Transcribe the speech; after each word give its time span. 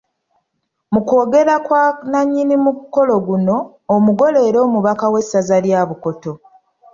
Mu 0.93 0.99
kwogera 1.07 1.53
kwa 1.65 1.83
nnannyini 1.93 2.55
mukolo 2.65 3.13
guno, 3.27 3.55
omugole 3.95 4.39
era 4.47 4.59
omubaka 4.67 5.05
w’essaza 5.13 5.57
lya 5.65 5.81
Bukoto. 5.89 6.31